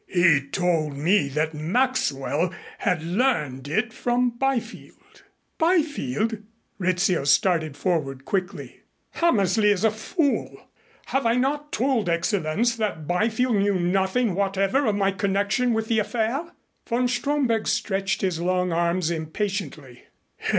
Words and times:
"He 0.07 0.47
told 0.47 0.97
me 0.97 1.27
that 1.27 1.53
Maxwell 1.53 2.51
had 2.79 3.03
learned 3.03 3.67
it 3.67 3.93
from 3.93 4.31
Byfield." 4.31 4.95
"Byfield!" 5.59 6.39
Rizzio 6.79 7.23
started 7.23 7.77
forward 7.77 8.25
quickly. 8.25 8.81
"Hammersley 9.11 9.69
is 9.69 9.83
a 9.83 9.91
fool. 9.91 10.59
Have 11.05 11.27
I 11.27 11.35
not 11.35 11.71
told 11.71 12.09
Excellenz 12.09 12.77
that 12.77 13.07
Byfield 13.07 13.57
knew 13.57 13.75
nothing 13.77 14.33
whatever 14.33 14.87
of 14.87 14.95
my 14.95 15.11
connection 15.11 15.71
with 15.71 15.87
the 15.87 15.99
affair?" 15.99 16.51
Von 16.89 17.07
Stromberg 17.07 17.67
stretched 17.67 18.21
his 18.21 18.41
long 18.41 18.71
arms 18.71 19.11
impatiently. 19.11 20.05